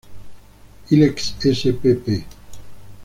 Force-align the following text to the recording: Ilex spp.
Ilex 0.93 1.17
spp. 1.45 2.25